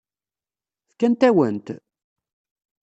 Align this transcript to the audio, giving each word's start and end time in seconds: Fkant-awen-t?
Fkant-awen-t? 0.91 1.67